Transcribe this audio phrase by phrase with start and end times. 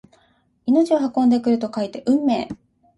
[0.65, 2.47] 命を運んでくると書いて運命！